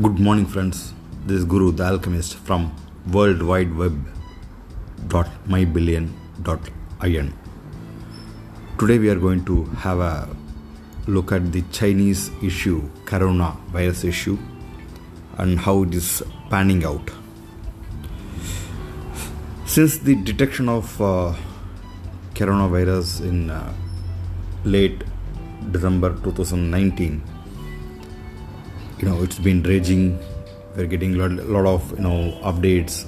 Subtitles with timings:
[0.00, 0.92] Good morning, friends.
[1.26, 2.72] This is Guru, the alchemist from
[3.10, 3.96] World Wide Web
[5.52, 7.32] mybillion.in.
[8.78, 10.28] Today, we are going to have a
[11.08, 14.38] look at the Chinese issue, Corona virus issue,
[15.36, 17.10] and how it is panning out.
[19.66, 21.34] Since the detection of uh,
[22.34, 23.74] coronavirus in uh,
[24.62, 25.02] late
[25.72, 27.20] December 2019,
[28.98, 30.18] you know it's been raging.
[30.76, 33.06] We're getting a lot, lot of you know updates,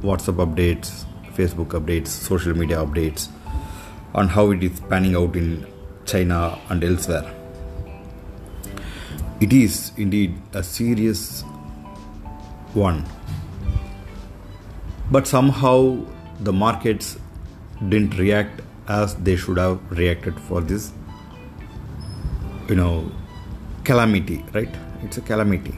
[0.00, 1.04] WhatsApp updates,
[1.34, 3.28] Facebook updates, social media updates
[4.14, 5.66] on how it is panning out in
[6.04, 7.32] China and elsewhere.
[9.40, 11.42] It is indeed a serious
[12.74, 13.04] one.
[15.10, 16.04] But somehow
[16.40, 17.18] the markets
[17.88, 20.92] didn't react as they should have reacted for this,
[22.68, 23.10] you know,
[23.84, 24.74] calamity, right?
[25.02, 25.74] It's a calamity.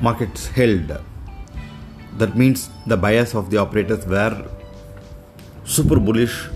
[0.00, 0.98] Markets held.
[2.18, 4.48] That means the bias of the operators were
[5.64, 6.48] super bullish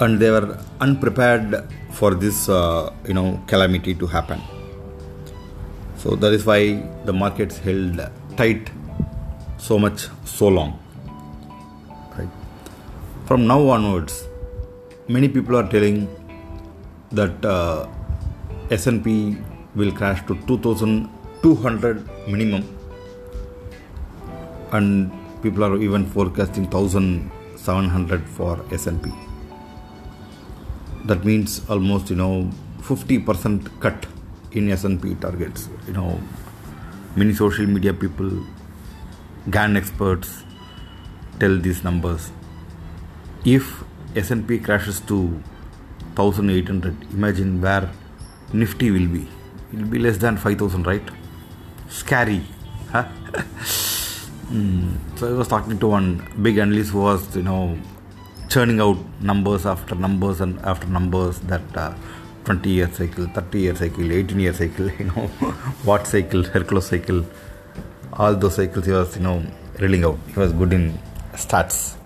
[0.00, 4.40] and they were unprepared for this uh, you know calamity to happen
[5.96, 6.60] so that is why
[7.04, 8.00] the markets held
[8.36, 8.70] tight
[9.56, 10.70] so much so long
[12.18, 12.28] right
[13.28, 14.14] from now onwards
[15.16, 15.98] many people are telling
[17.12, 17.86] that uh,
[18.70, 19.36] S&P
[19.74, 22.64] will crash to 2200 minimum.
[24.72, 25.12] And
[25.42, 29.12] people are even forecasting 1700 for S&P
[31.04, 34.06] that means almost you know 50% cut
[34.52, 35.68] in S&P targets.
[35.86, 36.20] You know
[37.16, 38.30] many social media people
[39.50, 40.42] Gann experts
[41.38, 42.30] tell these numbers.
[43.44, 43.84] If
[44.16, 45.42] S&P crashes to
[46.16, 47.90] 1800 imagine where
[48.52, 49.26] nifty will be.
[49.72, 51.02] It will be less than 5000 right?
[51.88, 52.42] Scary
[52.94, 53.04] huh?
[54.54, 54.96] mm.
[55.18, 56.08] so i was talking to one
[56.46, 57.76] big analyst who was you know
[58.54, 58.98] churning out
[59.30, 61.92] numbers after numbers and after numbers that uh,
[62.44, 65.26] 20 year cycle 30 year cycle 18 year cycle you know
[65.90, 67.24] what cycle hercules cycle.
[68.12, 69.36] All those cycles he was you know
[69.80, 70.18] reeling out.
[70.32, 70.84] He was good in
[71.32, 71.96] stats.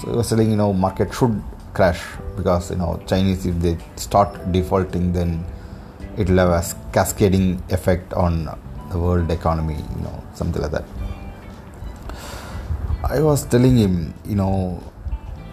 [0.00, 1.40] So he was telling you know market should
[1.74, 2.02] crash
[2.36, 5.30] because you know chinese if they start defaulting then
[6.18, 6.62] it will have a
[6.92, 8.32] cascading effect on
[8.90, 10.84] the world economy you know something like that.
[13.04, 14.82] I was telling him you know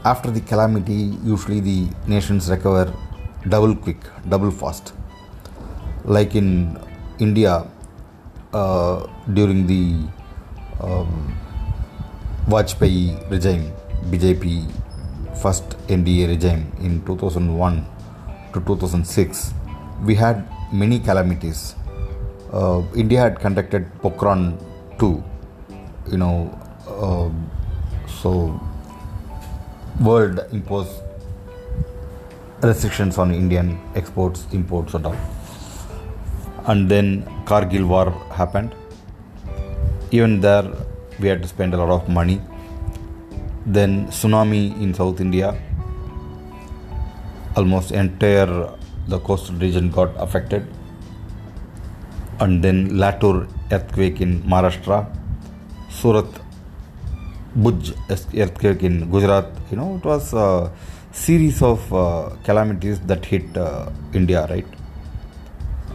[0.04, 1.02] after the calamity
[1.34, 2.86] usually the nations recover
[3.48, 4.94] double quick double fast.
[6.04, 6.50] Like in
[7.20, 7.54] india
[8.54, 9.84] uh, during the
[10.82, 11.36] um,
[12.48, 13.72] Vajpayee regime,
[14.12, 14.72] BJP
[15.42, 17.86] first NDA regime in 2001
[18.54, 19.54] to 2006,
[20.04, 21.76] we had many calamities.
[22.52, 24.58] Uh, India had conducted Pokhran
[25.00, 25.24] 2,
[26.12, 27.30] you know, uh,
[28.22, 28.60] so
[30.00, 31.02] world imposed
[32.62, 35.18] restrictions on Indian exports, imports, and all.
[36.68, 38.74] And then Kargil war happened.
[40.12, 40.72] Even there,
[41.20, 42.42] we had to spend a lot of money.
[43.66, 45.56] Then tsunami in South India,
[47.56, 48.70] almost entire
[49.08, 50.68] the coastal region got affected.
[52.40, 55.16] And then Latur earthquake in Maharashtra,
[55.90, 56.26] Surat
[57.58, 57.96] Bhuj
[58.38, 59.48] earthquake in Gujarat.
[59.72, 60.72] You know, it was a
[61.12, 64.68] series of uh, calamities that hit uh, India, right?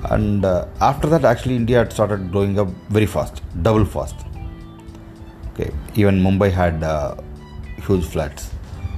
[0.04, 4.16] And uh, after that, actually, India had started growing up very fast, double fast.
[5.52, 7.16] Okay, even Mumbai had uh,
[7.86, 8.50] huge floods.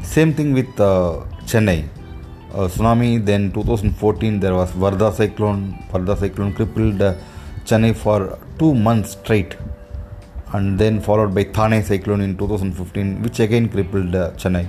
[0.02, 1.88] Same thing with uh, Chennai.
[2.52, 5.78] Tsunami, then 2014 there was Varda cyclone.
[5.90, 7.14] Varda cyclone crippled uh,
[7.64, 9.56] Chennai for two months straight,
[10.52, 14.68] and then followed by Thane cyclone in 2015, which again crippled uh, Chennai.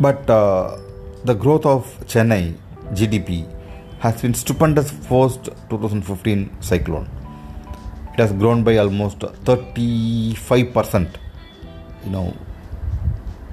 [0.00, 0.78] But uh,
[1.24, 2.54] the growth of Chennai
[2.92, 3.46] GDP
[4.00, 7.08] has been stupendous post 2015 cyclone.
[8.12, 11.16] It has grown by almost 35%.
[12.04, 12.36] You know,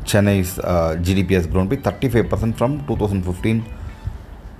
[0.04, 3.64] Chennai's uh, GDP has grown by 35% from 2015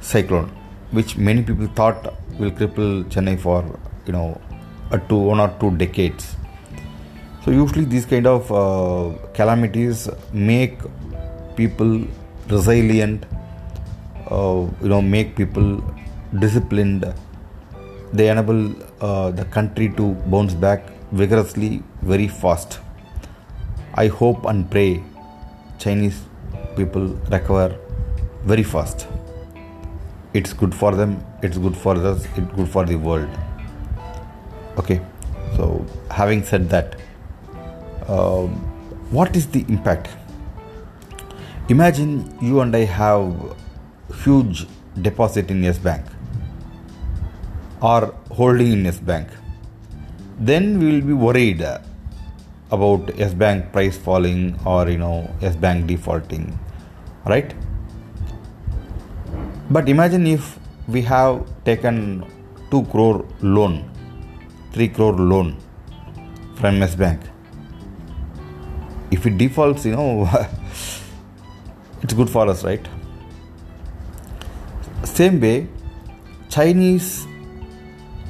[0.02, 0.50] cyclone,
[0.92, 3.64] which many people thought will cripple Chennai for
[4.06, 4.40] you know
[4.92, 6.36] a two one or two decades.
[7.44, 10.80] So usually these kind of uh, calamities make
[11.56, 12.08] people
[12.48, 13.26] resilient.
[14.30, 15.84] Uh, you know, make people
[16.40, 17.06] disciplined.
[18.14, 22.80] They enable uh, the country to bounce back vigorously, very fast.
[23.96, 25.04] I hope and pray
[25.84, 26.22] Chinese
[26.78, 27.68] people recover
[28.54, 29.08] very fast.
[30.40, 31.12] it's good for them
[31.48, 33.30] it's good for us it's good for the world.
[34.78, 35.00] Okay
[35.56, 36.96] so having said that
[38.08, 38.48] uh,
[39.18, 40.10] what is the impact?
[41.70, 43.56] Imagine you and i have
[44.24, 44.66] huge
[45.02, 46.06] deposit in yes bank
[47.82, 49.28] or holding in yes bank.
[50.40, 51.62] Then we will be worried
[52.76, 56.46] about yes bank price falling or you know yes bank defaulting
[57.26, 57.54] right?
[59.70, 62.26] But imagine if we have taken
[62.72, 63.78] 2 crore loan
[64.74, 65.56] 3 crore loan
[66.56, 67.22] from yes bank.
[69.12, 70.30] If it defaults you know
[72.02, 72.88] it's good for us right?
[75.04, 75.68] Same way
[76.54, 77.26] chinese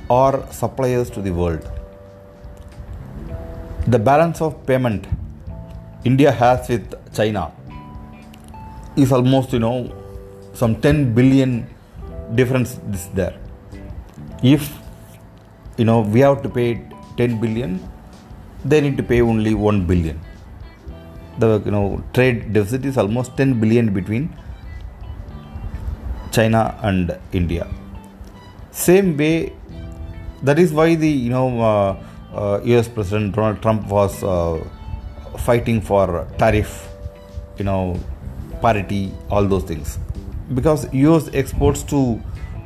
[0.09, 1.69] are suppliers to the world
[3.87, 5.05] the balance of payment
[6.05, 7.51] India has with China
[8.95, 9.91] is almost you know
[10.53, 11.67] some 10 billion
[12.35, 13.35] difference is there.
[14.41, 14.71] If
[15.77, 16.81] you know we have to pay
[17.17, 17.79] 10 billion,
[18.63, 20.19] they need to pay only 1 billion.
[21.39, 24.33] The you know trade deficit is almost 10 billion between
[26.31, 27.67] China and India.
[28.71, 29.53] Same way,
[30.41, 31.61] that is why the you know.
[31.61, 31.97] Uh,
[32.63, 34.63] US President Donald Trump was uh,
[35.39, 36.89] fighting for tariff,
[37.57, 37.99] you know,
[38.61, 39.99] parity, all those things.
[40.53, 42.21] Because US exports to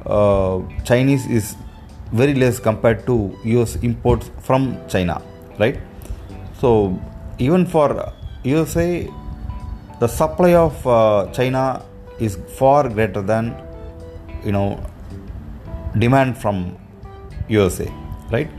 [0.06, 1.56] uh, Chinese is
[2.12, 5.22] very less compared to US imports from China,
[5.60, 5.80] right?
[6.60, 7.00] So
[7.38, 9.10] even for USA,
[10.00, 11.84] the supply of uh, China
[12.20, 13.56] is far greater than
[14.44, 14.80] you know
[15.98, 16.78] demand from
[17.50, 17.92] USA,
[18.32, 18.50] right?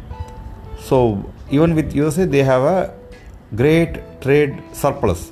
[0.80, 2.94] So even with USA, they have a
[3.54, 5.30] great trade surplus.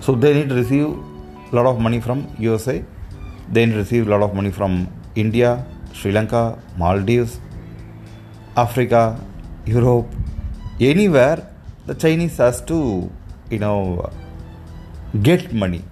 [0.00, 0.86] So they need to receive
[1.52, 2.84] a lot of money from USA.
[3.50, 7.38] They need to receive a lot of money from India, Sri Lanka, Maldives,
[8.56, 9.20] Africa,
[9.66, 10.06] Europe,
[10.80, 11.46] anywhere
[11.86, 13.10] the Chinese has to,
[13.50, 14.10] you know,
[15.22, 15.84] get money.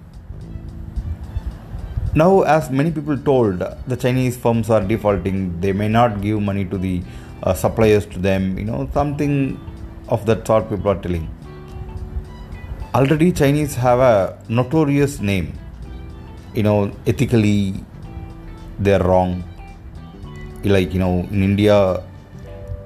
[2.13, 5.61] Now, as many people told, the Chinese firms are defaulting.
[5.61, 7.01] They may not give money to the
[7.43, 9.57] uh, suppliers to them, you know, something
[10.09, 11.29] of that sort people are telling.
[12.93, 15.57] Already, Chinese have a notorious name,
[16.53, 17.75] you know, ethically
[18.77, 19.43] they are wrong.
[20.65, 22.03] Like, you know, in India,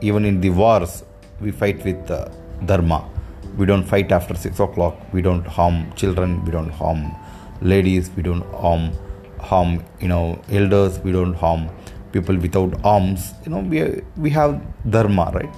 [0.01, 1.04] even in the wars,
[1.42, 2.30] we fight with uh,
[2.66, 3.10] dharma.
[3.57, 4.95] We don't fight after six o'clock.
[5.12, 6.45] We don't harm children.
[6.45, 7.16] We don't harm
[7.62, 8.12] ladies.
[8.16, 8.92] We don't harm
[9.40, 11.00] harm you know elders.
[11.00, 11.70] We don't harm
[12.12, 13.34] people without arms.
[13.46, 15.54] You know we, we have dharma right?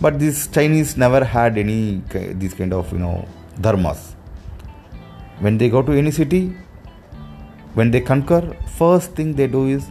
[0.00, 2.02] But these chinese never had any
[2.34, 3.26] these kind of you know
[3.60, 4.14] dharmas.
[5.40, 6.56] When they go to any city
[7.74, 9.88] when they conquer first thing they do is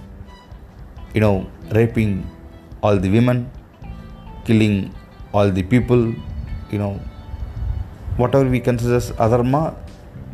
[1.13, 2.29] you know raping
[2.81, 3.49] all the women
[4.45, 4.93] killing
[5.33, 6.13] all the people
[6.71, 6.99] you know.
[8.17, 9.75] Whatever we consider as adharma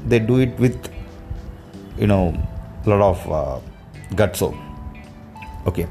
[0.06, 0.93] they do it with
[1.98, 2.34] you know
[2.86, 3.60] a lot of uh,
[4.16, 4.42] guts
[5.68, 5.88] okay.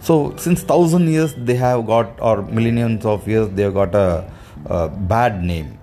[0.00, 4.30] So since thousand years they have got or millions of years they have got a,
[4.66, 5.78] a bad name.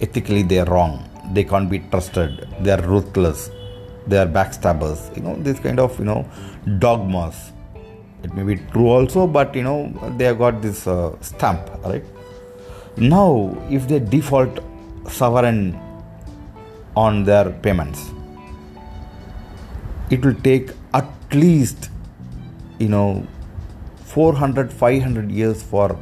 [0.00, 1.08] Ethically they are wrong.
[1.32, 2.48] They can't be trusted.
[2.60, 3.50] They are ruthless.
[4.06, 5.14] They are backstabbers.
[5.16, 6.26] You know this kind of you know
[6.78, 7.52] dogmas.
[8.22, 12.04] It may be true also but you know they have got this uh, stamp right?
[12.96, 14.60] Now if they default
[15.08, 15.78] sovereign
[16.96, 18.12] on their payments
[20.14, 21.90] it will take at least
[22.78, 23.26] you know
[24.14, 25.98] 400 500 years for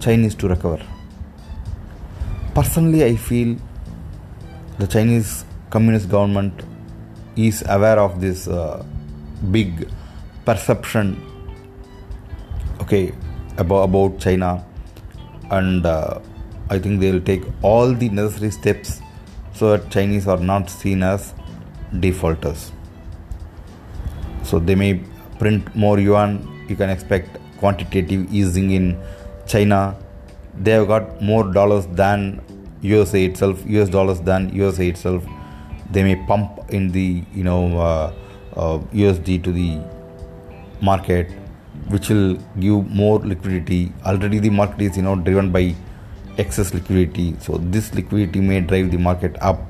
[0.00, 0.82] chinese to recover.
[2.56, 3.56] Personally i feel
[4.78, 5.30] the chinese
[5.70, 6.62] communist government
[7.36, 8.84] is aware of this uh,
[9.56, 9.88] big
[10.44, 11.16] perception
[12.80, 13.14] okay
[13.58, 14.64] about, about china.
[15.50, 16.20] And uh,
[16.70, 19.00] i think they will take all the necessary steps
[19.54, 21.34] so that chinese are not seen as
[22.04, 22.70] defaulters
[24.52, 24.92] so they may
[25.38, 26.32] print more yuan,
[26.68, 28.86] you can expect quantitative easing in
[29.46, 29.96] China.
[30.60, 32.42] They have got more dollars than
[32.82, 35.24] USA itself, US dollars than USA itself.
[35.90, 38.12] They may pump in the you know uh,
[38.56, 39.80] uh, USD to the
[40.82, 41.32] market,
[41.88, 43.80] which will give more liquidity.
[44.04, 45.74] Already the market is you know driven by
[46.36, 49.60] excess liquidity, so this liquidity may drive the market up.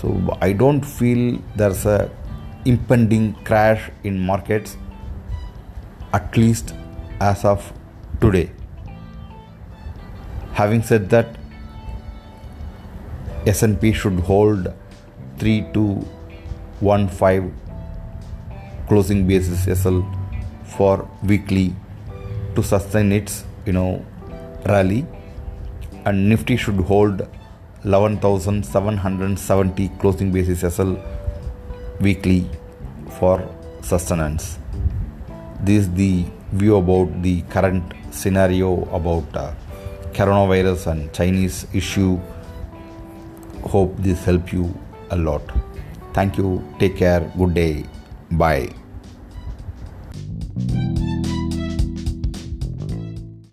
[0.00, 2.10] So I don't feel there's a
[2.64, 4.76] impending crash in markets
[6.12, 6.74] at least
[7.20, 7.72] as of
[8.20, 8.50] today.
[10.52, 11.36] Having said that
[13.46, 14.72] S&P should hold
[15.38, 16.06] 3 to
[16.80, 17.54] 15
[18.86, 20.00] closing basis SL
[20.64, 21.74] for weekly
[22.54, 24.04] to sustain its you know
[24.66, 25.06] rally.
[26.04, 27.28] And Nifty should hold
[27.84, 30.96] 11,770 closing basis SL
[32.02, 32.46] weekly
[33.18, 33.48] for
[33.82, 34.58] sustenance.
[35.60, 39.52] This is the view about the current scenario about uh,
[40.12, 42.18] coronavirus and Chinese issue.
[43.62, 44.74] Hope this help you
[45.10, 45.42] a lot.
[46.12, 46.62] Thank you.
[46.78, 47.20] Take care.
[47.38, 47.84] Good day.
[48.30, 48.81] Bye.